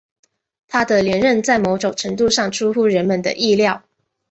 [0.67, 3.83] 他的连任在某种程度上出乎人们的意料。